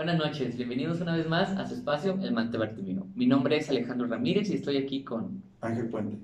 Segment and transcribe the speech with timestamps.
[0.00, 3.06] Buenas noches, bienvenidos una vez más a su espacio El Mante Bartimeo.
[3.14, 6.16] Mi nombre es Alejandro Ramírez y estoy aquí con Ángel Puente.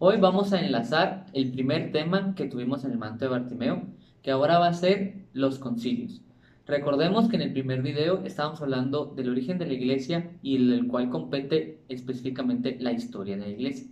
[0.00, 3.84] Hoy vamos a enlazar el primer tema que tuvimos en el Manto de Bartimeo,
[4.20, 6.22] que ahora va a ser los concilios.
[6.66, 10.88] Recordemos que en el primer video estábamos hablando del origen de la iglesia y el
[10.88, 13.86] cual compete específicamente la historia de la iglesia.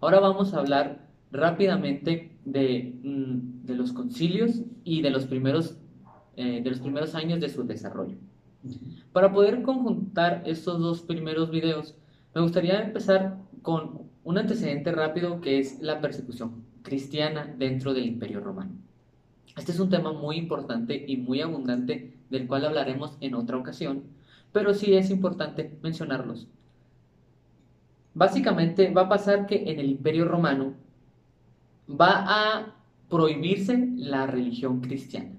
[0.00, 5.76] Ahora vamos a hablar rápidamente de, mm, de los concilios y de los, primeros,
[6.36, 8.16] eh, de los primeros años de su desarrollo.
[9.12, 11.96] Para poder conjuntar estos dos primeros videos,
[12.34, 18.40] me gustaría empezar con un antecedente rápido que es la persecución cristiana dentro del Imperio
[18.40, 18.72] Romano.
[19.56, 24.04] Este es un tema muy importante y muy abundante del cual hablaremos en otra ocasión,
[24.52, 26.46] pero sí es importante mencionarlos.
[28.14, 30.74] Básicamente va a pasar que en el Imperio Romano
[31.88, 32.76] va a
[33.08, 35.32] prohibirse la religión cristiana.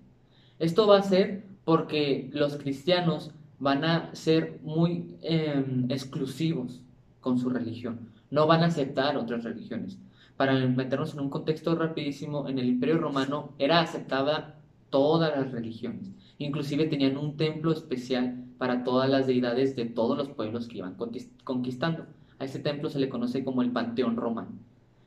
[0.60, 6.82] Esto va a ser porque los cristianos van a ser muy em, exclusivos
[7.20, 10.00] con su religión, no van a aceptar otras religiones.
[10.38, 16.12] Para meternos en un contexto rapidísimo, en el Imperio Romano era aceptada todas las religiones,
[16.40, 20.96] inclusive tenían un templo especial para todas las deidades de todos los pueblos que iban
[21.44, 22.06] conquistando.
[22.40, 24.52] A ese templo se le conoce como el Panteón Romano.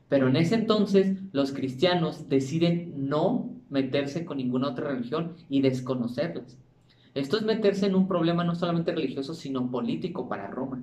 [0.08, 6.58] Pero en ese entonces los cristianos deciden no meterse con ninguna otra religión y desconocerlas.
[7.14, 10.82] Esto es meterse en un problema no solamente religioso, sino político para Roma.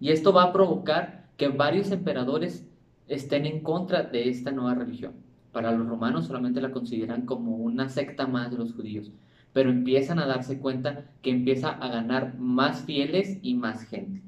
[0.00, 2.66] Y esto va a provocar que varios emperadores
[3.08, 5.12] estén en contra de esta nueva religión.
[5.52, 9.10] Para los romanos solamente la consideran como una secta más de los judíos,
[9.52, 14.22] pero empiezan a darse cuenta que empieza a ganar más fieles y más gente.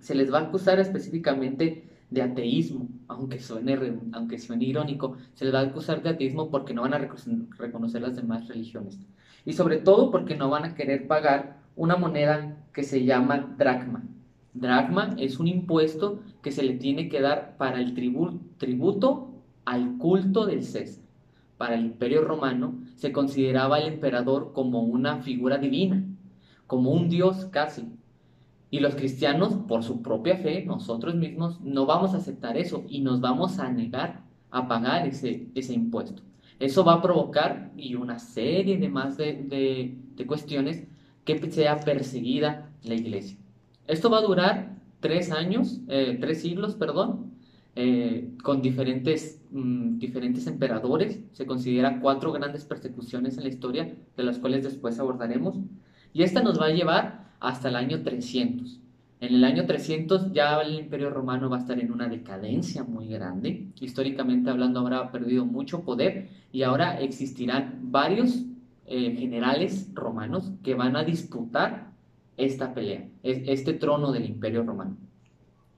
[0.00, 5.54] Se les va a acusar específicamente de ateísmo, aunque suene, aunque suene irónico, se les
[5.54, 8.98] va a acusar de ateísmo porque no van a reconocer las demás religiones.
[9.44, 14.04] Y sobre todo porque no van a querer pagar una moneda que se llama dracma.
[14.54, 20.46] Dracma es un impuesto que se le tiene que dar para el tributo al culto
[20.46, 21.02] del César.
[21.58, 26.04] Para el imperio romano se consideraba al emperador como una figura divina,
[26.66, 27.88] como un dios casi,
[28.74, 33.02] y los cristianos, por su propia fe, nosotros mismos, no vamos a aceptar eso y
[33.02, 36.24] nos vamos a negar a pagar ese, ese impuesto.
[36.58, 40.88] Eso va a provocar y una serie de más de, de, cuestiones
[41.24, 43.38] que sea perseguida la iglesia.
[43.86, 47.30] Esto va a durar tres años, eh, tres siglos, perdón,
[47.76, 51.20] eh, con diferentes, mm, diferentes emperadores.
[51.30, 55.60] Se considera cuatro grandes persecuciones en la historia, de las cuales después abordaremos.
[56.12, 58.80] Y esta nos va a llevar hasta el año 300.
[59.20, 63.08] En el año 300 ya el imperio romano va a estar en una decadencia muy
[63.08, 63.68] grande.
[63.80, 68.44] Históricamente hablando habrá perdido mucho poder y ahora existirán varios
[68.86, 71.92] eh, generales romanos que van a disputar
[72.36, 74.96] esta pelea, este trono del imperio romano.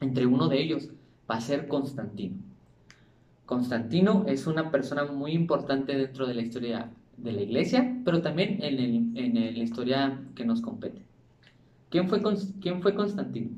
[0.00, 0.88] Entre uno de ellos
[1.31, 2.37] va a ser Constantino.
[3.44, 8.59] Constantino es una persona muy importante dentro de la historia de la iglesia, pero también
[8.62, 11.05] en, en la historia que nos compete.
[11.91, 12.20] ¿Quién fue,
[12.60, 13.50] quién fue Constantino?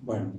[0.00, 0.32] Bueno,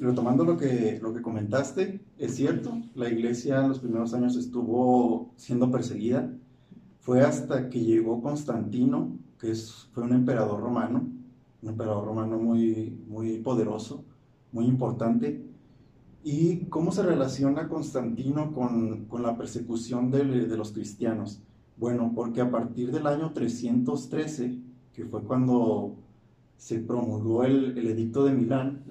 [0.00, 5.32] retomando lo que, lo que comentaste, es cierto, la iglesia en los primeros años estuvo
[5.36, 6.32] siendo perseguida.
[7.00, 9.54] Fue hasta que llegó Constantino, que
[9.92, 11.06] fue un emperador romano,
[11.62, 14.04] un emperador romano muy, muy poderoso,
[14.52, 15.44] muy importante.
[16.22, 21.42] ¿Y cómo se relaciona Constantino con, con la persecución de, de los cristianos?
[21.76, 24.58] Bueno, porque a partir del año 313,
[24.94, 25.96] que fue cuando
[26.56, 28.84] se promulgó el, edicto de Milán,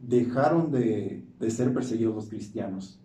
[0.00, 2.98] dejaron de, ser perseguidos los cristianos.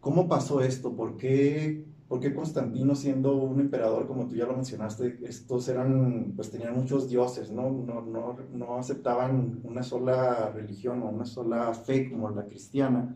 [0.00, 0.92] ¿Cómo pasó esto?
[0.94, 6.32] ¿Por qué, ¿Por qué, Constantino, siendo un emperador, como tú ya lo mencionaste, estos eran,
[6.34, 7.70] pues tenían muchos dioses, ¿no?
[7.70, 13.14] No, no, no aceptaban una sola religión o una sola fe como la cristiana?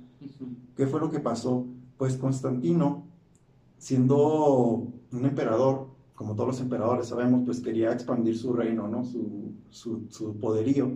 [0.76, 1.66] ¿Qué fue lo que pasó?
[1.96, 3.04] Pues Constantino,
[3.78, 9.04] siendo un emperador, como todos los emperadores sabemos, pues quería expandir su reino, ¿no?
[9.04, 10.92] su, su, poderío.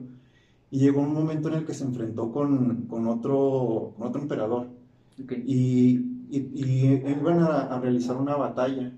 [0.70, 4.68] Y llegó un momento en el que se enfrentó con, con otro, otro emperador.
[5.16, 5.98] Y,
[6.30, 8.92] y, iban a, a, realizar una batalla.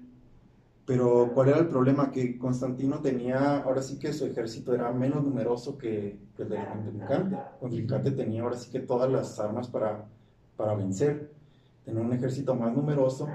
[0.85, 2.11] Pero ¿cuál era el problema?
[2.11, 6.59] Que Constantino tenía, ahora sí que su ejército era menos numeroso que, que el de
[6.67, 7.37] contrincante.
[7.61, 10.05] Contrincante tenía ahora sí que todas las armas para,
[10.56, 11.33] para vencer.
[11.85, 13.29] Tenía un ejército más numeroso.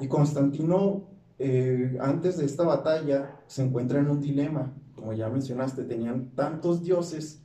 [0.00, 5.84] Y Constantino eh, antes de esta batalla se encuentra en un dilema, como ya mencionaste,
[5.84, 7.40] tenían tantos dioses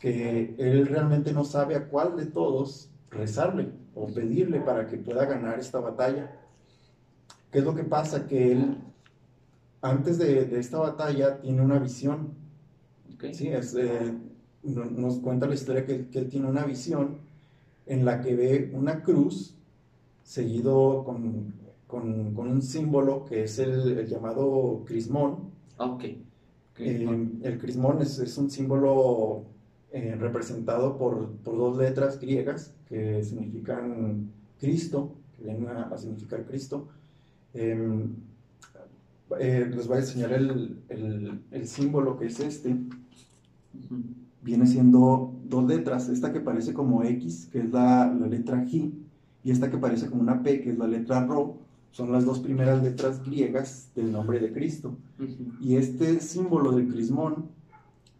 [0.00, 5.24] que él realmente no sabe a cuál de todos rezarle o pedirle para que pueda
[5.24, 6.30] ganar esta batalla.
[7.50, 8.26] ¿Qué es lo que pasa?
[8.26, 8.78] Que él
[9.82, 12.34] antes de, esta batalla tiene una visión.
[13.14, 13.34] Okay.
[13.34, 14.14] Sí, es, eh,
[14.62, 17.18] nos cuenta la historia que, que, él tiene una visión
[17.86, 19.54] en la que ve una cruz
[20.22, 21.54] seguido con,
[21.86, 25.50] con, con un símbolo que es el, llamado crismón.
[25.78, 25.98] Ah,
[26.78, 29.44] eh, el crismón es, es un símbolo
[29.92, 36.88] eh, representado por, por, dos letras griegas que significan Cristo, que vienen a, significar Cristo.
[37.54, 38.14] Em,
[39.40, 42.76] eh, les voy a enseñar el, el, el, símbolo que es este.
[44.42, 48.92] Viene siendo dos letras, esta que parece como X, que es la, la, letra G,
[49.42, 51.65] y esta que parece como una P, que es la letra Rho,
[51.96, 54.98] son las dos primeras letras griegas del nombre de Cristo.
[55.62, 57.46] Y este símbolo del crismón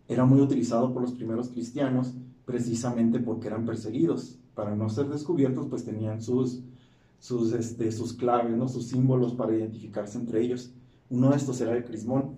[0.08, 2.14] era muy utilizado por los primeros cristianos
[2.46, 4.38] precisamente porque eran perseguidos.
[4.55, 6.62] Para no ser descubiertos, pues tenían sus,
[7.19, 8.67] sus, este, sus claves, ¿no?
[8.67, 10.70] sus símbolos para identificarse entre ellos.
[11.11, 12.37] Uno de estos era el crismón.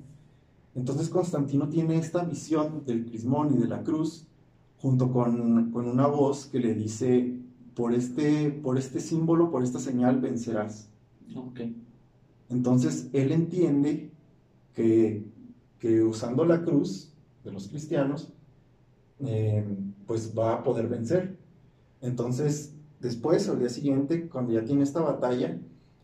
[0.75, 4.27] Entonces Constantino tiene esta visión del crismón y de la cruz,
[4.79, 7.39] junto con, con una voz que le dice,
[7.77, 10.89] por este, por este símbolo, por esta señal vencerás.
[11.35, 11.77] Okay.
[12.49, 14.11] Entonces él entiende
[14.75, 15.25] que,
[15.79, 17.13] que, usando la cruz
[17.45, 18.33] de los cristianos,
[19.21, 19.65] eh,
[20.07, 21.37] pues va a poder vencer.
[22.01, 25.59] Entonces, después, al día siguiente, cuando ya tiene esta batalla,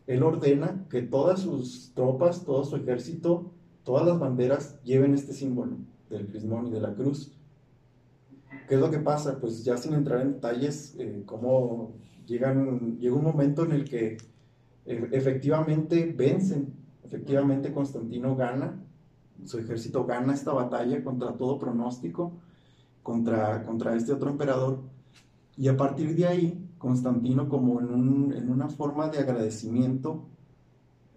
[0.07, 3.51] él ordena que todas sus tropas, todo su ejército,
[3.83, 5.77] todas las banderas lleven este símbolo
[6.09, 7.31] del crismón y de la cruz.
[8.67, 9.39] ¿Qué es lo que pasa?
[9.39, 11.93] Pues ya sin entrar en detalles, eh, cómo
[12.25, 14.17] llegan, llega un momento en el que
[14.85, 16.73] efectivamente vencen,
[17.03, 18.83] efectivamente Constantino gana,
[19.43, 22.33] su ejército gana esta batalla contra todo pronóstico,
[23.03, 24.79] contra, contra este otro emperador,
[25.57, 30.27] y a partir de ahí Constantino como en, una forma de agradecimiento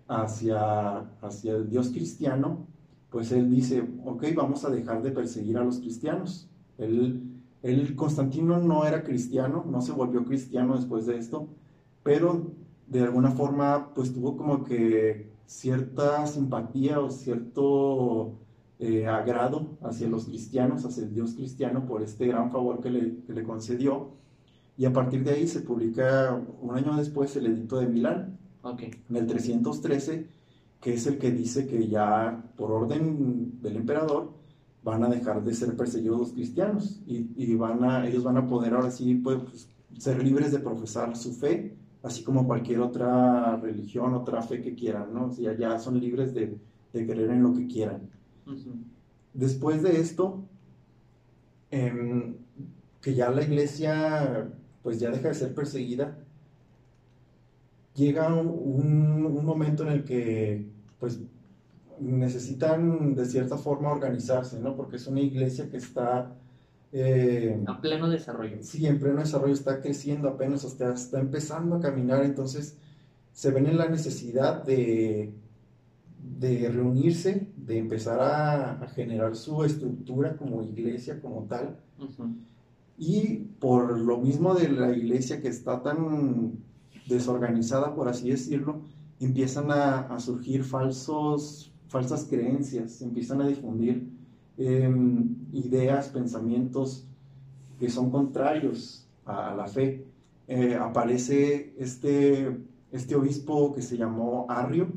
[0.07, 2.67] hacia, hacia el Dios cristiano,
[3.11, 6.49] pues él dice, ok, vamos a dejar de perseguir a los cristianos.
[6.79, 7.23] Él,
[7.63, 11.49] él, Constantino no era cristiano, no se volvió cristiano después de esto,
[12.03, 12.53] pero
[12.89, 18.39] de alguna forma pues tuvo como que cierta simpatía o cierto
[18.79, 23.23] eh, agrado hacia los cristianos, hacia el Dios cristiano por este gran favor que le,
[23.25, 24.11] que le concedió.
[24.77, 28.39] Y a partir de ahí se publica un año después el Edicto de Milán,
[28.77, 30.29] en el 313,
[30.81, 34.33] que es el que dice que ya por orden del emperador
[34.83, 38.75] van a dejar de ser perseguidos los cristianos y, van a, ellos van a poder
[38.75, 39.69] ahora sí pues,
[39.99, 45.13] ser libres de profesar su fe, así como cualquier otra religión, otra fe que quieran,
[45.13, 45.27] ¿no?
[45.27, 46.59] O sea, ya son libres de,
[46.93, 48.09] de creer en lo que quieran.
[49.35, 50.45] Después de esto,
[51.71, 52.37] em,
[53.01, 54.51] que ya la iglesia
[54.83, 56.19] pues ya deja de ser perseguida,
[57.95, 61.21] llega un, momento en el que pues
[62.01, 64.77] necesitan de cierta forma organizarse, ¿no?
[64.77, 66.35] Porque es una iglesia que está...
[66.93, 68.59] Eh, a pleno desarrollo.
[68.63, 72.77] Sí, en pleno desarrollo está creciendo apenas, está, está empezando a caminar, entonces
[73.33, 75.33] se ven en la necesidad de,
[76.39, 81.77] de reunirse, de empezar a, generar su estructura como iglesia, como tal.
[82.97, 86.59] Y por lo mismo de la iglesia que está tan
[87.09, 88.81] desorganizada, por así decirlo,
[89.21, 94.18] empiezan a, surgir falsos, falsas creencias, empiezan a difundir
[94.59, 97.07] em, ideas, pensamientos
[97.79, 100.05] que son contrarios a, la fe.
[100.47, 102.59] Eh, aparece este,
[102.93, 104.89] este obispo que se llamó Arrio,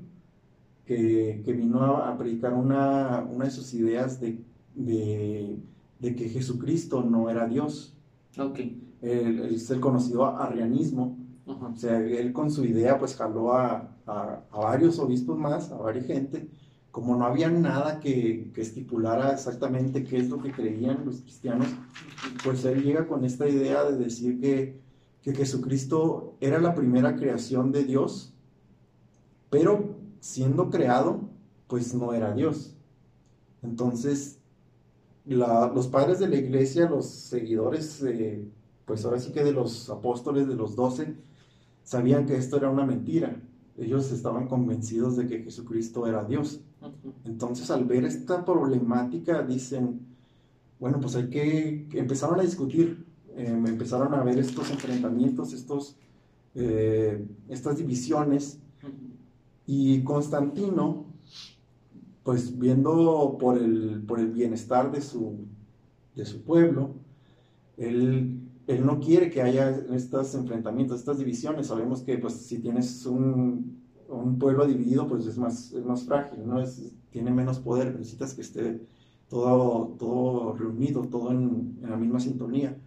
[0.86, 4.39] que, que vino a, predicar una, una, de sus ideas de,
[4.75, 5.60] de
[6.01, 7.96] de que Jesucristo no era Dios.
[8.38, 8.82] Okay.
[9.01, 11.18] es el conocido arrianismo.
[11.46, 16.06] O sea, él con su idea pues jaló a, a, varios obispos más, a varias
[16.06, 16.50] gente.
[16.91, 21.67] Como no había nada que, estipulara exactamente qué es lo que creían los cristianos,
[22.43, 24.81] pues él llega con esta idea de decir que,
[25.21, 28.33] que Jesucristo era la primera creación de Dios,
[29.50, 31.29] pero siendo creado,
[31.67, 32.75] pues no era Dios.
[33.62, 34.39] Entonces,
[35.25, 38.03] los padres de la iglesia, los seguidores,
[38.86, 41.15] pues ahora sí que de los apóstoles, de los doce,
[41.83, 43.41] sabían que esto era una mentira.
[43.77, 46.62] Ellos estaban convencidos de que Jesucristo era Dios.
[47.25, 50.00] Entonces, al ver esta problemática, dicen,
[50.79, 55.95] bueno, pues hay que, empezaron a discutir, em, empezaron a ver estos enfrentamientos, estos,
[56.55, 58.59] eh, estas divisiones,
[59.67, 61.11] y Constantino
[62.23, 65.47] pues viendo por el, por el bienestar de su,
[66.15, 66.95] de su pueblo,
[67.77, 71.67] él, él, no quiere que haya estos enfrentamientos, estas divisiones.
[71.67, 73.80] Sabemos que pues, si tienes un,
[74.18, 76.62] un pueblo dividido pues es más, es más frágil, ¿no?
[76.62, 78.82] Es, tiene menos poder, necesitas que esté
[79.30, 82.77] todo, todo reunido, todo en, en la misma sintonía.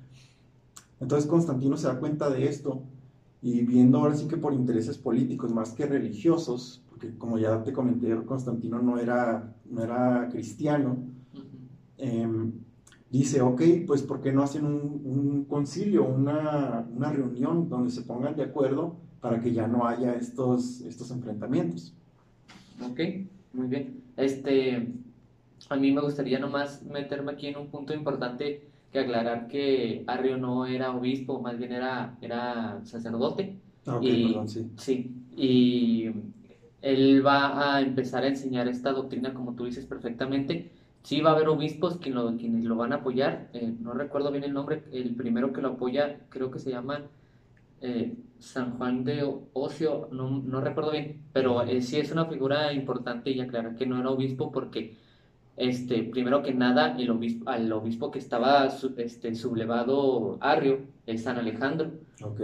[1.00, 2.82] Entonces Constantino se da cuenta de esto
[3.44, 7.74] y viendo ahora sí que por intereses políticos más que religiosos, porque como ya te
[7.74, 10.96] comenté, Constantino no era, no era cristiano,
[11.98, 12.52] em,
[13.10, 18.00] dice, ok, pues ¿por qué no hacen un, un concilio, una, una, reunión donde se
[18.02, 21.94] pongan de acuerdo para que ya no haya estos, estos enfrentamientos?
[22.82, 23.00] Ok,
[23.54, 24.02] muy bien.
[24.18, 24.86] Este,
[25.70, 30.36] a mí me gustaría nomás meterme aquí en un punto importante que aclarar que Arrio
[30.36, 33.56] no era obispo, más bien era, era sacerdote.
[33.86, 34.70] Ah, y, perdón, sí.
[34.76, 36.10] Sí, y
[36.82, 40.70] él va a empezar a enseñar esta doctrina, como tú dices perfectamente.
[41.02, 43.48] Sí va a haber obispos quienes lo, quienes lo van a apoyar.
[43.54, 44.82] Eh, no recuerdo bien el nombre.
[44.92, 47.00] El primero que lo apoya creo que se llama
[47.80, 50.08] eh, San Juan de Ocio.
[50.12, 51.22] No, no recuerdo bien.
[51.32, 54.96] Pero eh, sí es una figura importante y aclarar que no era obispo porque
[55.56, 61.38] este, primero que nada, el obispo, al obispo que estaba este, sublevado Arrio, es San
[61.38, 61.92] Alejandro,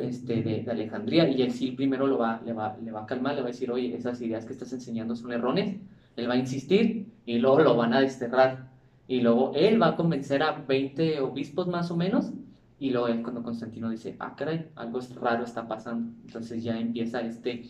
[0.01, 3.35] este, de, Alejandría, y él sí primero lo va, le, va, le va a calmar,
[3.35, 5.75] le va a decir, oye, esas ideas que estás enseñando son erróneas,
[6.17, 8.71] él va a insistir y luego lo van a desterrar.
[9.09, 12.33] Y luego él va a convencer a 20 obispos más o menos,
[12.81, 16.13] y luego es cuando Constantino dice, ah, caray, algo raro está pasando.
[16.27, 17.65] Entonces ya empieza este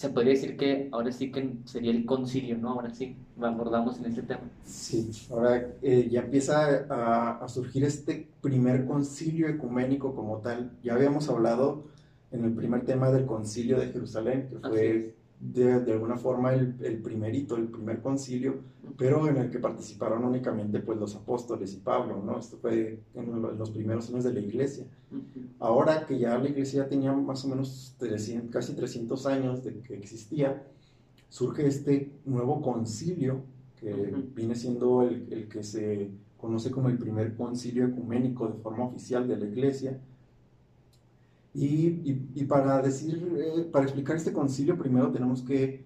[0.00, 2.70] se podría decir que ahora sí que sería el concilio, ¿no?
[2.70, 4.40] Ahora sí, abordamos en este tema.
[4.64, 10.70] Sí, ahora eh, ya empieza a, surgir este primer concilio ecuménico como tal.
[10.82, 11.84] Ya habíamos hablado
[12.30, 16.76] en el primer tema del concilio de Jerusalén, que fue de, de, alguna forma el,
[16.82, 18.60] el, primerito, el primer concilio,
[18.98, 22.38] pero en el que participaron únicamente pues los apóstoles y Pablo, ¿no?
[22.38, 24.86] Esto fue en los primeros años de la iglesia.
[25.58, 29.94] Ahora que ya la iglesia tenía más o menos 300, casi 300 años de que
[29.94, 30.62] existía,
[31.30, 33.42] surge este nuevo concilio
[33.76, 33.94] que
[34.34, 39.26] viene siendo el, el que se conoce como el primer concilio ecuménico de forma oficial
[39.26, 39.98] de la iglesia,
[41.52, 45.84] y, y, para decir, eh, para explicar este concilio, primero tenemos que,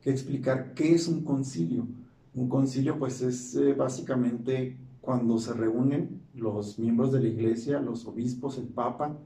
[0.00, 1.86] que, explicar qué es un concilio.
[2.34, 8.06] Un concilio, pues, es eh, básicamente cuando se reúnen los miembros de la iglesia, los
[8.06, 9.18] obispos, el papa,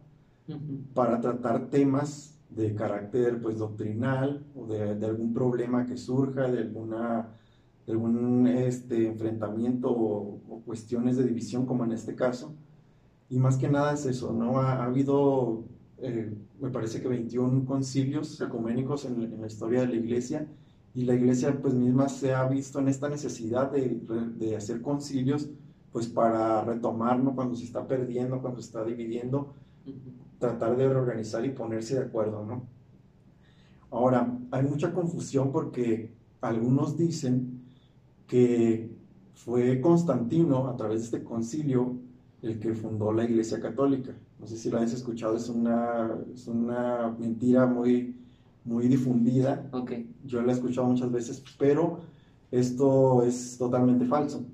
[0.94, 6.60] para tratar temas de carácter, pues, doctrinal o de, de algún problema que surja, de
[6.60, 7.28] alguna
[7.86, 12.54] de algún este, enfrentamiento o, o, cuestiones de división, como en este caso.
[13.34, 14.60] Y más que nada es eso, ¿no?
[14.60, 15.64] Ha, ha habido
[15.98, 20.46] eh, me parece que 21 concilios ecuménicos en, en, la historia de la iglesia
[20.94, 24.00] y la iglesia pues misma se ha visto en esta necesidad de,
[24.36, 25.50] de hacer concilios
[25.90, 29.52] pues para retomar cuando se está perdiendo, cuando se está dividiendo,
[30.38, 32.68] tratar de reorganizar y ponerse de acuerdo, ¿no?
[33.90, 37.64] Ahora, hay mucha confusión porque algunos dicen
[38.28, 38.90] que
[39.34, 42.03] fue Constantino, a través de este concilio,
[42.44, 46.46] el que fundó la Iglesia Católica no sé si lo has escuchado, es una, es
[46.48, 48.14] una mentira muy,
[48.62, 49.70] muy difundida.
[49.72, 50.14] Okay.
[50.22, 52.00] Yo la he escuchado muchas veces, pero
[52.50, 54.44] esto es totalmente falso.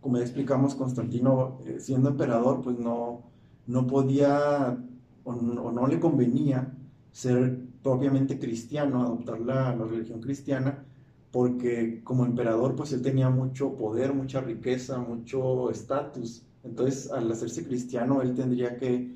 [0.00, 3.22] Como ya explicamos, Constantino, eh, siendo emperador, pues no,
[3.68, 4.76] no podía
[5.22, 6.76] o no, le convenía
[7.12, 10.84] ser propiamente cristiano, adoptar la, la religión cristiana,
[11.30, 17.64] porque como emperador, pues él tenía mucho poder, mucha riqueza, mucho estatus entonces, al hacerse
[17.64, 19.14] cristiano, él tendría que,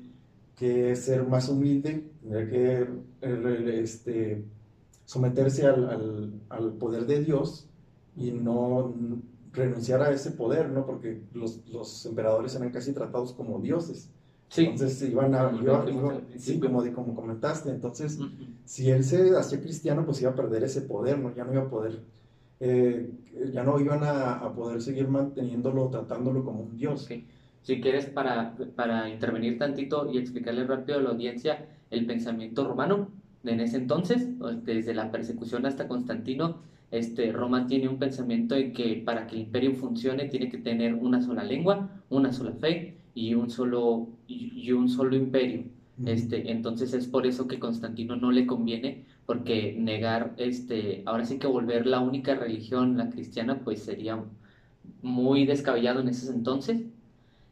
[0.55, 2.87] que ser más humilde, tendría que
[3.21, 4.45] eh, este,
[5.05, 7.67] someterse al, al, al, poder de Dios
[8.15, 8.93] y no
[9.51, 10.85] renunciar a ese poder, ¿no?
[10.85, 14.11] Porque los, los emperadores eran casi tratados como dioses.
[14.49, 14.65] Sí.
[14.65, 15.51] Entonces iban a,
[16.37, 18.19] sí, como, como comentaste, entonces
[18.65, 21.33] si él se hacía cristiano, pues iba a perder ese poder, ¿no?
[21.35, 22.03] Ya no iba a poder,
[22.59, 23.11] eh,
[23.53, 27.05] ya no iban a, a, poder seguir manteniéndolo, tratándolo como un dios.
[27.05, 27.27] Okay.
[27.61, 33.09] Si quieres, para, para intervenir tantito y explicarle rápido a la audiencia el pensamiento romano
[33.43, 34.27] en ese entonces,
[34.63, 36.61] desde la persecución hasta Constantino,
[36.91, 40.93] este, Roma tiene un pensamiento en que para que el imperio funcione tiene que tener
[40.95, 45.65] una sola lengua, una sola fe y un solo, y, un solo imperio.
[46.05, 51.39] Este, entonces es por eso que Constantino no le conviene, porque negar, este, ahora sí
[51.39, 54.23] que volver la única religión, la cristiana, pues sería
[55.01, 56.83] muy descabellado en ese entonces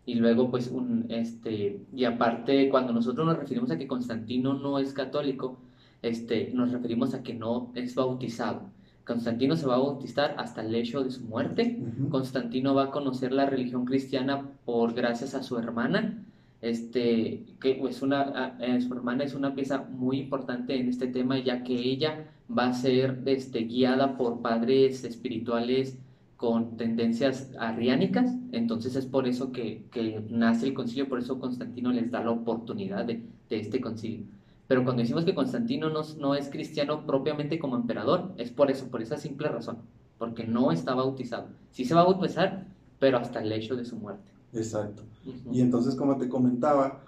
[0.08, 4.80] y luego pues un este y aparte cuando nosotros nos referimos a que Constantino no
[4.80, 5.60] es católico
[6.02, 8.72] este nos referimos a que no es bautizado.
[9.06, 11.80] Constantino se va a bautizar hasta el hecho de su muerte.
[12.10, 16.26] Constantino va a conocer la religión cristiana por gracias a su hermana.
[16.62, 21.64] Este que es una su hermana es una pieza muy importante en este tema ya
[21.64, 26.00] que ella va a ser este, guiada por padres espirituales
[26.38, 31.91] con tendencias arriánicas, entonces es por eso que, que, nace el concilio, por eso Constantino
[31.91, 34.25] les da la oportunidad de, de este concilio.
[34.67, 38.88] Pero cuando decimos que Constantino no, no, es cristiano propiamente como emperador, es por eso,
[38.88, 39.77] por esa simple razón,
[40.17, 41.48] porque no está bautizado.
[41.72, 42.67] Sí se va a bautizar,
[43.00, 44.29] pero hasta el hecho de su muerte.
[44.53, 45.03] Exacto.
[45.51, 47.01] Y entonces, como te comentaba,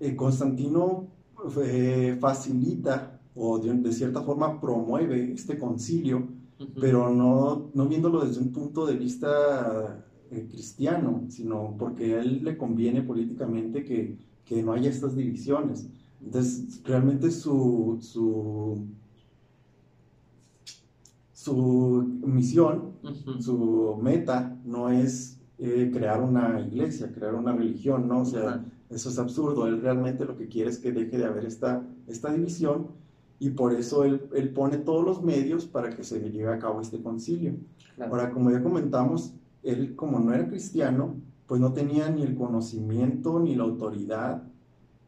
[0.00, 1.06] eh, Constantino
[1.64, 6.28] eh, facilita o de, cierta forma promueve este concilio,
[6.80, 12.42] pero no, no viéndolo desde un punto de vista eh, cristiano, sino porque a él
[12.42, 15.88] le conviene políticamente que, que no haya estas divisiones.
[16.24, 18.86] Entonces, realmente su, su,
[21.32, 22.92] su misión,
[23.40, 28.20] su meta no es eh, crear una iglesia, crear una religión, ¿no?
[28.20, 29.66] O sea, eso es absurdo.
[29.66, 33.01] Él realmente lo que quiere es que deje de haber esta, esta división
[33.42, 36.80] y por eso él, él pone todos los medios para que se lleve a cabo
[36.80, 37.56] este concilio.
[37.98, 39.34] Ahora, como ya comentamos,
[39.64, 41.16] él como no era cristiano,
[41.48, 44.44] pues no tenía ni el conocimiento ni la autoridad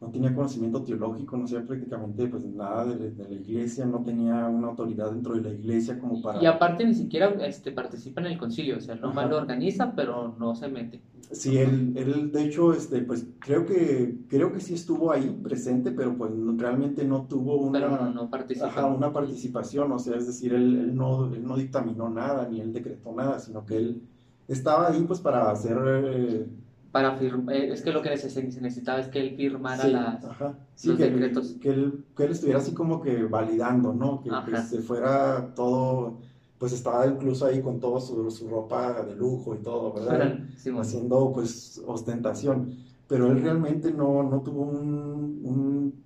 [0.01, 4.69] no tenía conocimiento teológico, no sabía prácticamente pues nada de, la iglesia, no tenía una
[4.69, 6.43] autoridad dentro de la iglesia como para...
[6.43, 10.35] Y aparte ni siquiera este, participa en el concilio, o sea, nomás lo organiza, pero
[10.39, 11.01] no se mete.
[11.31, 15.91] Sí, él, él de hecho, este, pues creo que, creo que sí estuvo ahí presente,
[15.91, 18.29] pero pues realmente no tuvo una, no,
[18.95, 22.73] una participación, o sea, es decir, él, él, no, él no dictaminó nada, ni él
[22.73, 24.03] decretó nada, sino que él
[24.49, 25.79] estaba ahí pues para hacer...
[26.05, 26.47] Eh,
[26.95, 30.23] para firmar, eh, es que lo que se necesitaba es que él firmara las,
[30.85, 31.57] los que, decretos.
[31.61, 34.23] Que él, que él, estuviera así como que validando, ¿no?
[34.23, 36.21] Que, se fuera todo,
[36.57, 40.39] pues estaba incluso ahí con toda su, su, ropa de lujo y todo, ¿verdad?
[40.79, 42.73] Haciendo pues ostentación.
[43.09, 46.01] Pero él realmente no, no tuvo un,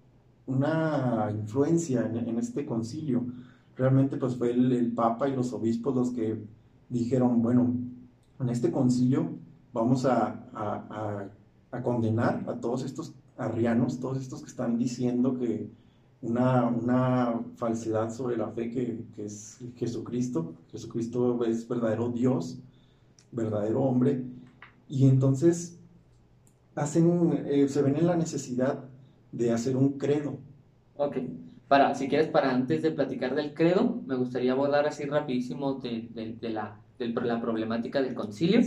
[0.47, 3.27] una influencia en, en, este concilio.
[3.77, 6.43] Realmente pues fue el, el Papa y los obispos los que
[6.89, 7.75] dijeron, bueno,
[8.41, 9.37] en este concilio
[9.79, 11.29] vamos a,
[11.71, 15.69] a, condenar a todos estos arrianos, todos estos que están diciendo que
[16.21, 20.55] una, una falsedad sobre la fe que, que, es Jesucristo.
[20.73, 22.59] Jesucristo es verdadero Dios,
[23.31, 24.25] verdadero hombre.
[24.89, 25.79] Y entonces
[26.75, 28.85] hacen, eh, se ven en la necesidad
[29.31, 30.39] de hacer un credo.
[30.97, 31.19] Ok.
[31.69, 36.37] Para, si quieres, para antes de platicar del credo, me gustaría abordar así rapidísimo de,
[36.41, 38.61] de la de la problemática del concilio.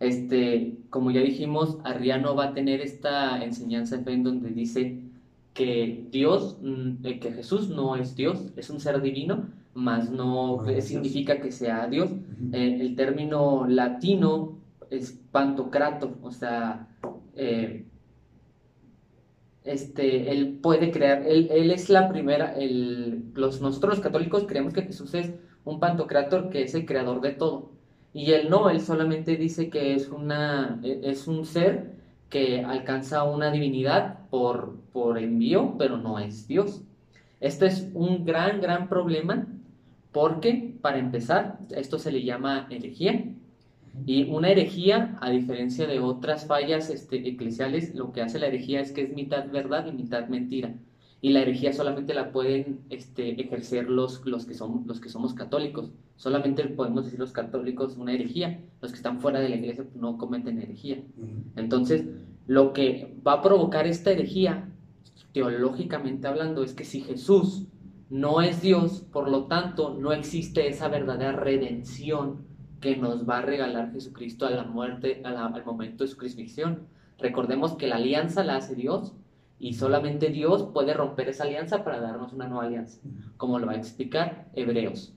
[0.00, 5.00] Este, como ya dijimos, Arriano va a tener esta enseñanza de fe en donde dice
[5.54, 10.62] que Dios, mm, eh, que Jesús no es Dios, es un ser divino, más no
[10.80, 12.10] significa que sea Dios.
[12.52, 14.58] Eh, el término latino
[14.90, 16.88] es pantocrato, o sea,
[17.34, 17.84] eh,
[19.64, 24.72] este, él puede crear, él, él es la primera, el, los, nosotros los católicos creemos
[24.72, 25.32] que Jesús es
[25.68, 27.70] un pantocrator que es el creador de todo.
[28.14, 31.92] Y él no, él solamente dice que es, una, e, es un ser
[32.30, 36.82] que alcanza una divinidad por, por envío, pero no es Dios.
[37.40, 39.46] Este es un gran, gran problema
[40.12, 43.24] porque, para empezar, esto se le llama herejía.
[44.06, 48.80] Y una herejía, a diferencia de otras fallas este, eclesiales, lo que hace la herejía
[48.80, 50.74] es que es mitad verdad y mitad mentira
[51.20, 55.34] y la herejía solamente la pueden este, ejercer los, los, que son, los que somos
[55.34, 55.90] católicos.
[56.16, 58.60] Solamente podemos decir los católicos una herejía.
[58.80, 61.02] Los que están fuera de la iglesia no cometen herejía.
[61.56, 62.04] Entonces,
[62.46, 64.68] lo que va a provocar esta herejía,
[65.32, 67.66] teológicamente hablando, es que si Jesús
[68.10, 72.46] no es Dios, por lo tanto, no existe esa verdadera redención
[72.80, 76.86] que nos va a regalar Jesucristo a la muerte, al momento de su crucifixión.
[77.18, 79.14] Recordemos que la alianza la hace Dios
[79.58, 83.00] y solamente Dios puede romper esa alianza para darnos una nueva alianza,
[83.36, 85.14] como lo va a explicar Hebreos.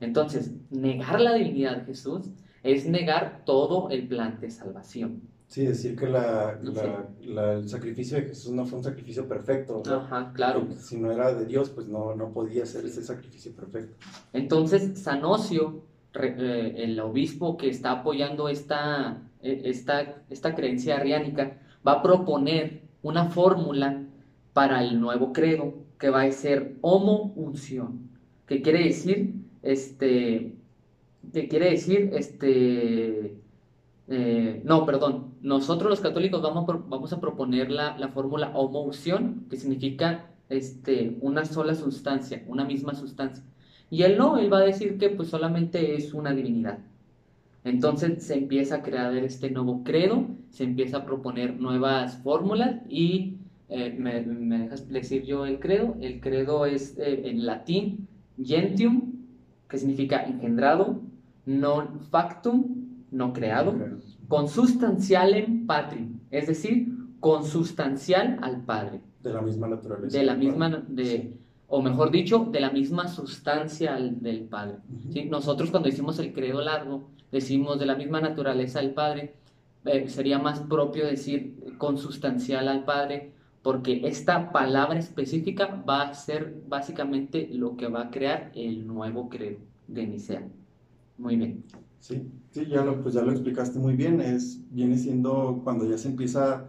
[0.00, 2.28] Entonces, negar la divinidad de Jesús
[2.62, 5.22] es negar todo el plan de salvación.
[5.48, 9.82] Sí, decir que la, el sacrificio de Jesús no fue un sacrificio perfecto.
[9.86, 10.68] Ajá, claro.
[10.78, 13.96] si no era de Dios, pues no, no podía ser ese sacrificio perfecto.
[14.34, 21.92] Entonces, Sanocio, eh, el obispo que está apoyando esta, e, esta, esta creencia arriánica, va
[21.92, 24.04] a proponer una fórmula
[24.52, 28.10] para el nuevo credo que va a ser homo-unción,
[28.46, 30.56] que quiere decir, este,
[31.32, 33.38] que quiere decir, este,
[34.08, 39.46] eh, no, perdón, nosotros los católicos vamos, a, vamos a proponer la, la fórmula homo-unción,
[39.50, 43.44] que significa este, una sola sustancia, una misma sustancia.
[43.90, 46.78] Y él no, él va a decir que pues solamente es una divinidad.
[47.64, 53.38] Entonces se empieza a crear este nuevo credo, se empieza a proponer nuevas fórmulas y
[53.68, 54.22] eh, me,
[54.58, 55.96] dejas decir yo el credo.
[56.00, 58.08] El credo es eh, en latín,
[58.42, 59.12] gentium,
[59.68, 61.02] que significa engendrado,
[61.44, 63.74] non factum, no creado,
[64.28, 66.88] consustancialem patrim, es decir,
[67.20, 69.00] consustancial al Padre.
[69.22, 70.16] De la misma naturaleza.
[70.16, 74.76] De la misma, de, o mejor dicho, de la misma sustancia del Padre.
[75.10, 75.24] ¿sí?
[75.24, 79.34] Nosotros cuando decimos el credo largo, decimos de la misma naturaleza del Padre,
[79.84, 86.62] eh, sería más propio decir consustancial al Padre, porque esta palabra específica va a ser
[86.68, 90.48] básicamente lo que va a crear el nuevo credo de Nicea.
[91.18, 91.64] Muy bien.
[92.00, 94.20] Sí, sí, ya lo, pues ya lo explicaste muy bien.
[94.20, 96.68] Es, viene siendo cuando ya se empieza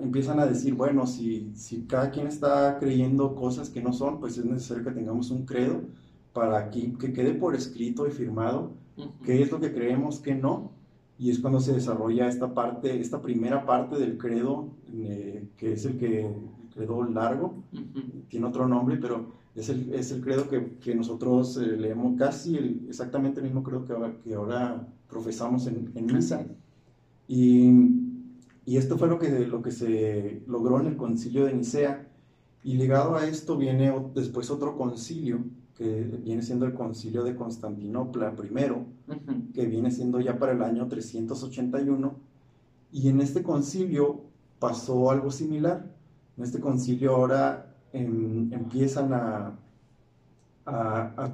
[0.00, 4.38] empiezan a decir, bueno, si, si cada quien está creyendo cosas que no son, pues
[4.38, 5.82] es necesario que tengamos un credo
[6.32, 8.72] para que, que quede por escrito y firmado
[9.24, 10.72] qué es lo que creemos, qué no.
[11.18, 15.84] Y es cuando se desarrolla esta parte, esta primera parte del credo, eh, que es
[15.84, 16.34] el que el
[16.74, 17.62] credo largo,
[18.28, 22.56] tiene otro nombre, pero es el, es el credo que, que nosotros eh, leemos casi
[22.88, 26.46] exactamente el mismo credo que que ahora profesamos en, en misa.
[27.28, 27.70] Y,
[28.64, 32.08] y, esto fue lo que, lo que se logró en el concilio de Nicea.
[32.64, 35.44] Y ligado a esto viene después otro concilio,
[35.82, 38.86] que viene siendo el concilio de Constantinopla primero,
[39.52, 42.14] que viene siendo ya para el año 381.
[42.92, 44.20] Y en este concilio
[44.58, 45.90] pasó algo similar.
[46.36, 49.58] En este concilio ahora empiezan a,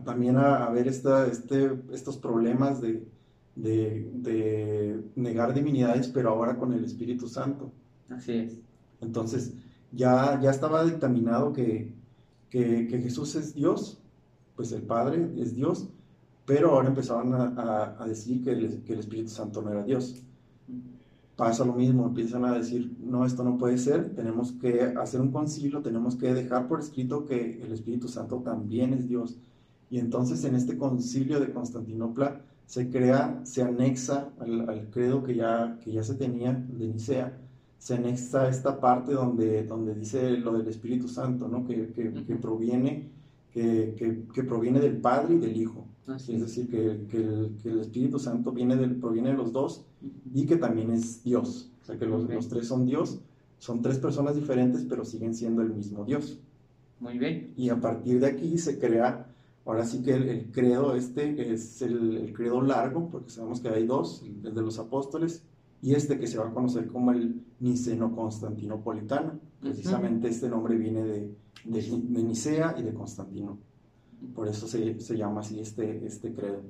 [0.04, 3.06] también a, ver esta, este, estos problemas de,
[3.54, 7.70] de, negar divinidades, pero ahora con el Espíritu Santo.
[8.08, 8.58] Así es.
[9.00, 9.52] Entonces,
[9.92, 11.92] ya, ya estaba dictaminado que,
[12.50, 13.98] que, Jesús es Dios,
[14.58, 15.88] pues el Padre es Dios,
[16.44, 20.22] pero ahora empezaban a, decir que el, que el Espíritu Santo no era Dios
[21.38, 25.30] pasa lo mismo, empiezan a decir, no, esto no puede ser, tenemos que hacer un
[25.30, 29.38] concilio, tenemos que dejar por escrito que el Espíritu Santo también es Dios.
[29.88, 35.78] Y entonces en este concilio de Constantinopla se crea, se anexa al, credo que ya,
[35.80, 37.38] que ya se tenía de Nicea,
[37.78, 41.64] se anexa esta parte donde, donde dice lo del Espíritu Santo, ¿no?
[41.64, 43.12] que, que, que proviene,
[43.96, 45.86] que, que, proviene del Padre y del Hijo.
[46.16, 47.18] Es decir, que, que,
[47.68, 49.84] el, Espíritu Santo viene del, proviene de los dos
[50.32, 51.70] y que también es Dios.
[51.82, 53.20] O sea, que los, los, tres son Dios,
[53.58, 56.40] son tres personas diferentes, pero siguen siendo el mismo Dios.
[57.00, 57.52] Muy bien.
[57.56, 59.26] Y a partir de aquí se crea,
[59.64, 63.86] ahora sí que el, credo este es el, el, credo largo, porque sabemos que hay
[63.86, 65.44] dos, el de los apóstoles,
[65.82, 69.38] y este que se va a conocer como el Niceno-Constantinopolitano.
[69.60, 73.58] Precisamente este nombre viene de, de, de Nicea y de Constantino.
[74.34, 76.62] Por eso se, se llama así este, este credo.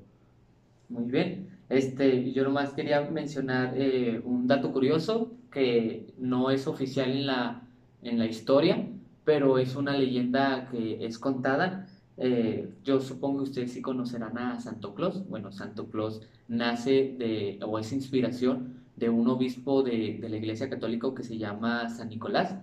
[0.89, 1.49] Muy bien.
[1.69, 7.69] Este, yo nomás quería mencionar eh, un dato curioso que no es oficial en la,
[8.03, 8.89] en la historia,
[9.25, 11.87] pero es una leyenda que es contada.
[12.17, 15.29] Eh, yo supongo que ustedes sí conocerán a Santo Claus.
[15.29, 20.71] Bueno, Santo Claus nace de, o es inspiración de un obispo de, de la Iglesia
[20.71, 22.55] Católica que se llama San Nicolás.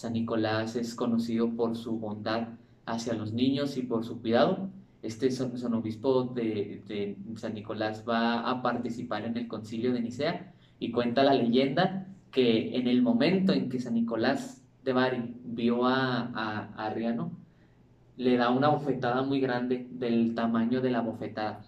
[0.00, 2.48] San Nicolás es conocido por su bondad
[2.86, 4.70] hacia los niños y por su cuidado.
[5.02, 10.90] Este son, obispo de, San Nicolás va a participar en el concilio de Nicea y
[10.90, 16.30] cuenta la leyenda que en el momento en que San Nicolás de Bari vio a,
[16.34, 17.32] a, Arriano,
[18.16, 21.60] le da una bofetada muy grande del tamaño de la bofetada,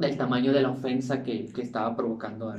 [0.00, 2.52] del tamaño de la ofensa que, que estaba provocando.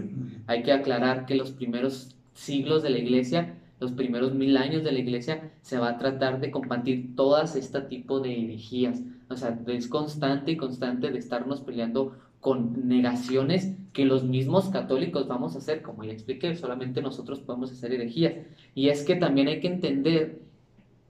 [0.48, 4.94] Hay que aclarar que los primeros siglos de la iglesia los primeros mil años de
[4.94, 9.02] la iglesia se va a tratar de combatir todas este tipo de herejías.
[9.30, 15.28] O sea, es constante y constante de estarnos peleando con negaciones que los mismos católicos
[15.28, 18.36] vamos a hacer, como ya expliqué, solamente nosotros podemos hacer herejías.
[18.74, 20.42] Y es que también hay que entender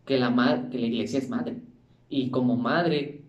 [0.05, 1.57] que la, que la iglesia es madre.
[2.09, 3.21] Y como madre,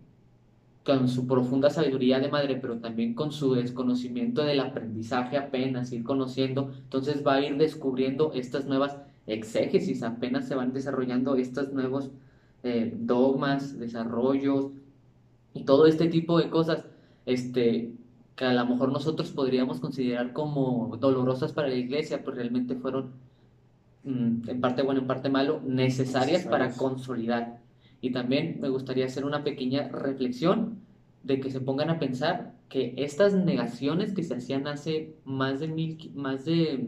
[0.83, 6.03] con su profunda sabiduría de madre, pero también con su desconocimiento del aprendizaje apenas, ir
[6.03, 12.11] conociendo, entonces va a ir descubriendo estas nuevas exégesis, apenas se van desarrollando estos nuevos
[12.63, 14.71] eh, dogmas, desarrollos
[15.53, 16.85] y todo este tipo de cosas
[17.25, 17.93] este,
[18.35, 23.11] que a lo mejor nosotros podríamos considerar como dolorosas para la iglesia, pues realmente fueron
[24.03, 27.59] mm, en parte bueno, en parte malo, necesarias, para consolidar.
[28.01, 30.79] Y también me gustaría hacer una pequeña reflexión
[31.23, 35.67] de que se pongan a pensar que estas negaciones que se hacían hace más de
[35.67, 36.87] mil, más de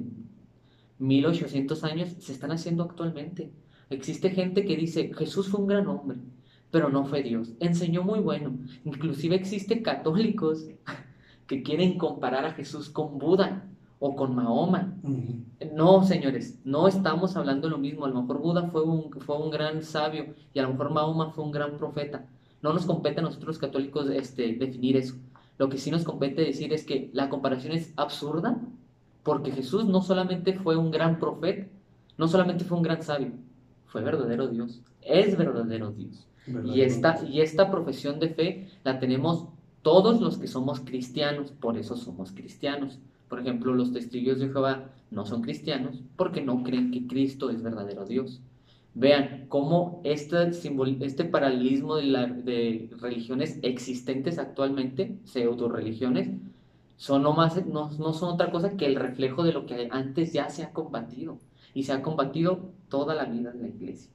[0.99, 3.51] 1800 años se están haciendo actualmente.
[3.89, 6.17] Existe gente que dice, Jesús fue un gran hombre,
[6.71, 7.53] pero no fue Dios.
[7.59, 8.57] Enseñó muy bueno.
[8.83, 10.67] Inclusive existe católicos
[11.47, 13.65] que quieren comparar a Jesús con Buda
[13.99, 14.93] o con Mahoma.
[15.73, 18.05] No, señores, no estamos hablando lo mismo.
[18.05, 21.31] A lo mejor Buda fue un, fue un gran sabio y a lo mejor Mahoma
[21.31, 22.27] fue un gran profeta.
[22.61, 25.15] No nos compete a nosotros los católicos este, definir eso.
[25.57, 28.59] Lo que sí nos compete decir es que la comparación es absurda
[29.27, 31.67] porque Jesús no solamente fue un gran profeta,
[32.17, 33.33] no solamente fue un gran sabio,
[33.87, 36.25] fue verdadero Dios, es verdadero Dios.
[36.63, 39.49] Y esta, y esta profesión de fe la tenemos
[39.81, 42.99] todos los que somos cristianos, por eso somos cristianos.
[43.27, 47.61] Por ejemplo, los testigos de Jehová no son cristianos porque no creen que Cristo es
[47.61, 48.39] verdadero Dios.
[48.93, 50.51] Vean cómo este,
[51.01, 52.05] este paralelismo de,
[52.45, 56.29] de, religiones existentes actualmente, pseudo religiones,
[56.97, 60.33] son no, más, no, no son otra cosa que el reflejo de lo que antes
[60.33, 61.39] ya se ha combatido
[61.73, 64.11] y se ha combatido toda la vida en la iglesia.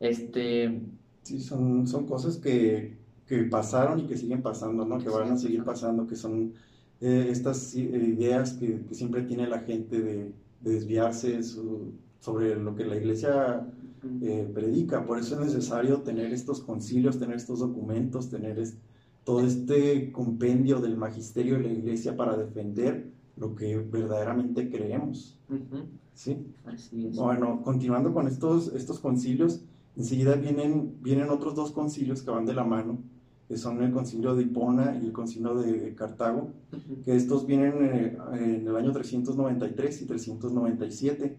[0.00, 0.82] Este...
[1.22, 4.98] Sí, son, son cosas que, que pasaron y que siguen pasando, ¿no?
[4.98, 6.54] Que van a seguir pasando, que son
[7.00, 12.84] eh, estas eh, ideas que, que, siempre tiene la gente de, desviarse sobre lo que
[12.84, 13.66] la iglesia
[14.22, 15.04] eh, predica.
[15.04, 18.58] Por eso es necesario tener estos concilios, tener estos documentos, tener
[19.24, 25.38] todo este compendio del magisterio de la iglesia para defender lo que verdaderamente creemos.
[26.14, 26.36] ¿Sí?
[26.64, 27.16] Así es.
[27.16, 29.62] Bueno, continuando con estos, estos concilios,
[29.96, 32.98] enseguida vienen, vienen otros dos concilios que van de la mano,
[33.48, 36.52] que son el concilio de Hipona y el concilio de Cartago,
[37.04, 41.36] que estos vienen eh, en el año 393 y 397.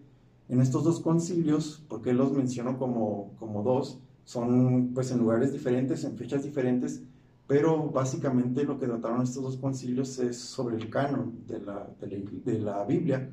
[0.50, 6.04] En estos dos concilios, porque los menciono como, como dos, son pues en lugares diferentes,
[6.04, 7.04] en fechas diferentes,
[7.52, 12.60] pero básicamente lo que trataron estos dos concilios es sobre el canon de la, de
[12.60, 13.30] la, Biblia,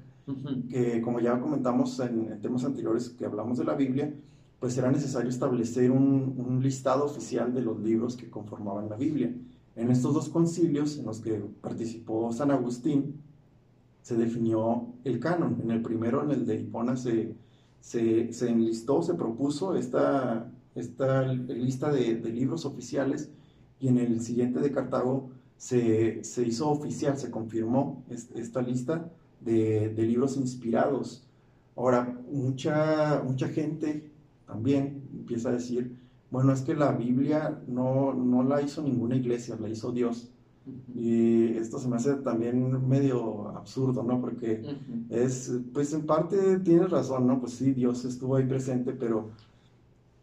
[0.68, 4.12] que como ya comentamos en, temas anteriores que hablamos de la Biblia,
[4.58, 9.32] pues era necesario establecer un, un, listado oficial de los libros que conformaban la Biblia.
[9.76, 13.22] En estos dos concilios en los que participó San Agustín,
[14.02, 15.60] se definió el canon.
[15.62, 17.36] En el primero, en el de Hipona, se,
[17.78, 23.30] se, se enlistó, se propuso esta, esta lista de, de libros oficiales
[23.80, 29.10] y en el siguiente de Cartago se, se hizo oficial, se confirmó esta lista
[29.40, 31.26] de, de, libros inspirados.
[31.76, 34.10] Ahora, mucha, mucha gente
[34.46, 35.96] también empieza a decir,
[36.30, 40.30] bueno, es que la Biblia no, no la hizo ninguna iglesia, la hizo Dios.
[40.94, 44.20] Y esto se me hace también medio absurdo, ¿no?
[44.20, 44.62] Porque
[45.08, 47.40] es, pues en parte tienes razón, ¿no?
[47.40, 49.30] Pues sí, Dios estuvo ahí presente, pero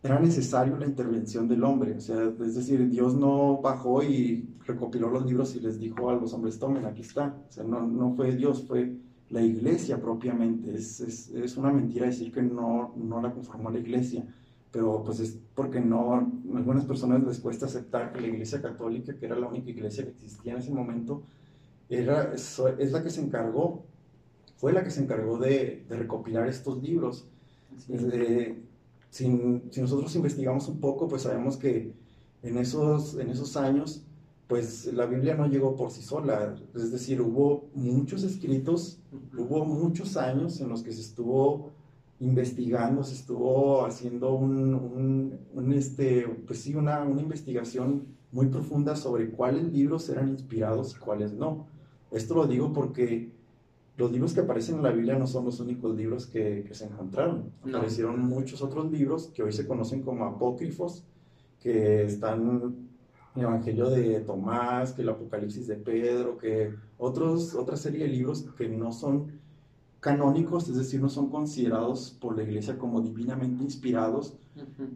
[0.06, 1.96] era necesario la intervención del hombre.
[1.96, 6.16] O sea, es decir, Dios no bajó y recopiló los libros y les dijo a
[6.16, 7.36] los hombres, tomen, aquí está.
[7.50, 8.96] O sea, no, no fue Dios, fue
[9.30, 10.76] la iglesia propiamente.
[10.76, 14.24] Es, es, es, una mentira decir que no, no la conformó la iglesia,
[14.72, 16.20] pero pues es porque no, a
[16.56, 20.12] algunas personas les cuesta aceptar que la iglesia católica, que era la única iglesia que
[20.12, 21.24] existía en ese momento,
[21.90, 23.86] era, es, es la que se encargó,
[24.58, 27.28] fue la que se encargó de, de recopilar estos libros.
[27.88, 28.56] Desde,
[29.10, 31.94] si, nosotros investigamos un poco, pues sabemos que
[32.44, 34.04] en esos, en esos años,
[34.48, 36.56] pues la Biblia no llegó por sí sola.
[36.76, 39.00] Es decir, hubo muchos escritos,
[39.38, 41.72] hubo muchos años en los que se estuvo
[42.20, 49.30] investigando, se estuvo haciendo un, un, este, pues sí, una, una, investigación muy profunda sobre
[49.32, 51.68] cuáles libros eran inspirados y cuáles no.
[52.12, 53.35] Esto lo digo porque
[53.98, 57.52] los libros que aparecen en la Biblia no son los únicos libros que, se encontraron.
[57.62, 61.04] Aparecieron muchos otros libros que hoy se conocen como apócrifos,
[61.62, 62.76] que están
[63.36, 68.46] el Evangelio de Tomás, que el Apocalipsis de Pedro, que otros, otra serie de libros
[68.58, 69.40] que no son
[70.02, 74.38] canónicos, es decir, no son considerados por la iglesia como divinamente inspirados,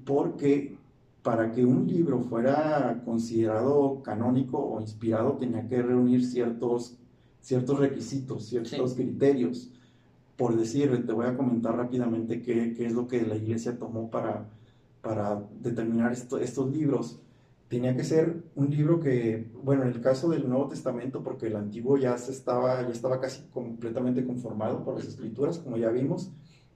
[0.06, 0.78] porque
[1.24, 6.99] para que un libro fuera considerado canónico o inspirado tenía que reunir ciertos
[7.42, 9.72] ciertos requisitos, ciertos criterios.
[10.38, 14.10] Por decir, te voy a comentar rápidamente qué, qué, es lo que la iglesia tomó
[14.10, 14.48] para,
[15.02, 17.20] para determinar estos libros.
[17.68, 21.56] Tenía que ser un libro que, bueno, en el caso del Nuevo Testamento, porque el
[21.56, 26.32] Antiguo ya, se estaba, ya estaba casi completamente conformado por las escrituras, como ya vimos,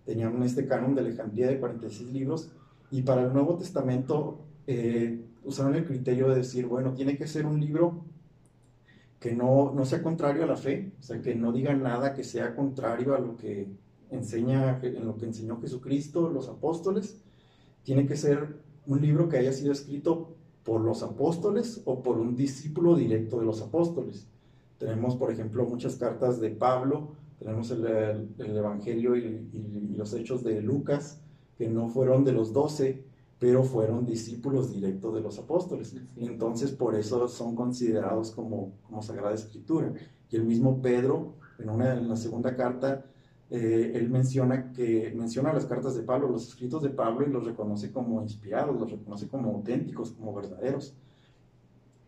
[0.06, 2.52] tenían este canon de Alejandría de 46 libros,
[2.91, 7.45] y para el Nuevo Testamento eh, usaron el criterio de decir, bueno, tiene que ser
[7.45, 8.06] un libro
[9.23, 12.25] que no, no sea contrario a la fe, o sea, que no diga nada que
[12.25, 13.69] sea contrario a lo que
[14.09, 17.23] enseña, en lo que enseñó Jesucristo, los apóstoles.
[17.83, 22.36] Tiene que ser un libro que haya sido escrito por los apóstoles o por un
[22.36, 24.27] discípulo directo de los apóstoles.
[24.77, 30.62] Tenemos, por ejemplo, muchas cartas de Pablo, tenemos el, el, Evangelio y, los hechos de
[30.62, 31.21] Lucas,
[31.57, 33.05] que no fueron de los doce,
[33.43, 35.93] pero fueron discípulos directos de los apóstoles.
[36.15, 39.91] Entonces por eso son considerados como, como Sagrada Escritura.
[40.29, 43.03] Y el mismo Pedro, en, una, en la segunda carta,
[43.49, 47.43] eh, él menciona que menciona las cartas de Pablo, los escritos de Pablo y los
[47.43, 50.95] reconoce como inspirados, los reconoce como auténticos, como verdaderos.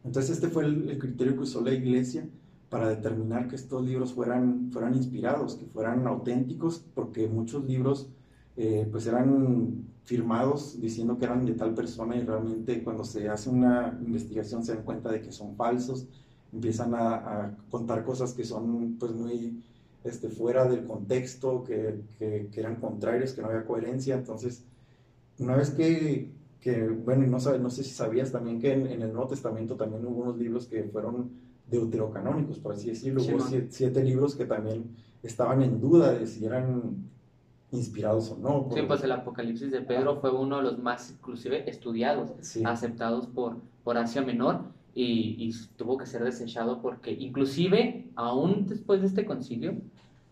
[0.06, 2.26] Entonces este fue el, criterio que usó la iglesia
[2.70, 8.10] para determinar que estos libros fueran, fueran inspirados, que fueran auténticos, porque muchos libros
[8.58, 13.50] eh, pues eran firmados diciendo que eran de tal persona y realmente cuando se hace
[13.50, 16.08] una investigación se dan cuenta de que son falsos,
[16.54, 19.64] empiezan a, a contar cosas que son pues muy
[20.06, 24.16] este, fuera del contexto, que, que, eran contrarios, que no había coherencia.
[24.16, 24.64] Entonces,
[25.40, 29.28] una vez que, que bueno, no, no sé si sabías también que en, el Nuevo
[29.28, 31.32] Testamento también hubo unos libros que fueron
[31.70, 33.24] deuterocanónicos, por así decirlo.
[33.24, 37.10] hubo siete, libros que también estaban en duda de si eran
[37.78, 38.70] inspirados o no.
[38.74, 42.32] Sí, pues el Apocalipsis de Pedro fue uno de los más inclusive estudiados,
[42.66, 44.62] aceptados por, por Asia Menor
[44.94, 49.76] y, y, tuvo que ser desechado porque inclusive aún después de este concilio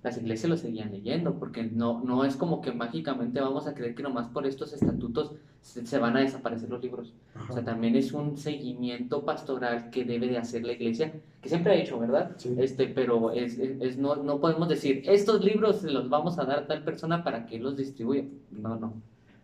[0.04, 3.96] las iglesias lo seguían leyendo, porque no, no es como que mágicamente vamos a creer
[3.96, 7.14] que nomás por estos estatutos se, van a desaparecer los libros.
[7.50, 11.72] O sea, también es un seguimiento pastoral que debe de hacer la iglesia, que siempre
[11.72, 12.36] ha hecho, ¿verdad?
[12.58, 16.60] Este, pero es, es, no, no podemos decir, estos libros se los vamos a dar
[16.60, 18.26] a tal persona para que los distribuya.
[18.52, 18.94] No, no.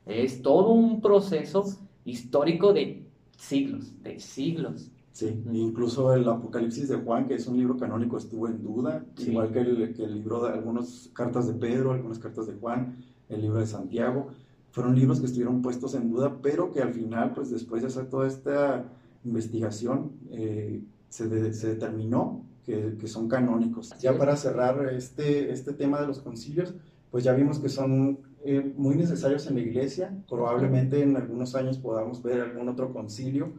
[0.06, 1.64] Es todo un proceso
[2.04, 3.06] histórico de
[3.38, 4.92] siglos, de siglos.
[5.20, 9.52] Sí, incluso el Apocalipsis de Juan, que es un libro canónico, estuvo en duda, igual
[9.52, 12.96] que el, que el libro de algunas cartas de Pedro, algunas cartas de Juan,
[13.28, 14.30] el libro de Santiago.
[14.72, 18.06] Fueron libros que estuvieron puestos en duda, pero que al final, pues después de hacer
[18.08, 18.86] toda esta
[19.26, 23.94] investigación, eh, se, se, determinó que, que, son canónicos.
[24.00, 26.74] Ya para cerrar este, este tema de los concilios,
[27.12, 30.18] pues ya vimos que son eh, muy necesarios en la iglesia.
[30.30, 33.52] Probablemente en algunos años podamos ver algún otro concilio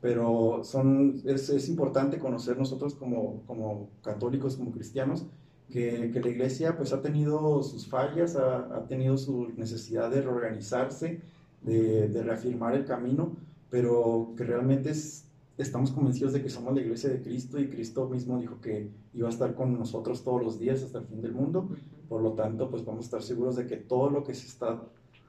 [0.00, 5.26] pero son, es, es importante conocer nosotros como, como, católicos, como cristianos,
[5.70, 10.22] que, que, la iglesia pues ha tenido sus fallas, ha, ha tenido su necesidad de
[10.22, 11.20] reorganizarse,
[11.62, 13.36] de, de, reafirmar el camino,
[13.68, 15.26] pero que realmente es,
[15.58, 19.28] estamos convencidos de que somos la iglesia de Cristo y Cristo mismo dijo que iba
[19.28, 21.68] a estar con nosotros todos los días hasta el fin del mundo,
[22.08, 24.82] por lo tanto pues vamos a estar seguros de que todo lo que se está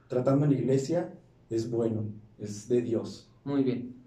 [0.08, 1.12] tratando en la iglesia
[1.50, 2.04] es bueno,
[2.38, 3.28] es de Dios.
[3.44, 4.01] Muy bien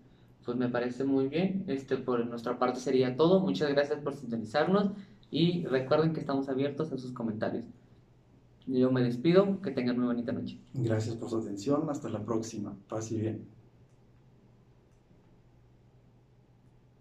[0.45, 1.63] pues me parece muy bien.
[1.67, 3.39] Este, por nuestra parte sería todo.
[3.39, 4.91] Muchas gracias por sintonizarnos
[5.31, 7.65] y recuerden que estamos abiertos a sus comentarios.
[8.67, 10.60] Yo me despido, que tengan muy bonita noche.
[10.73, 12.75] Gracias por su atención, hasta la próxima.
[12.88, 13.55] Paz y bien.